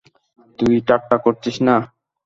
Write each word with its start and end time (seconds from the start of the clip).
তুই 0.59 0.75
ঠাট্টা 0.87 1.17
করছিস, 1.25 1.55
না? 1.67 1.75